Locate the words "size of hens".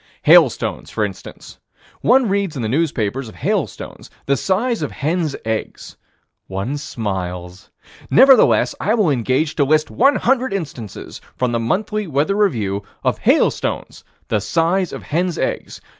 4.35-5.35, 14.41-15.37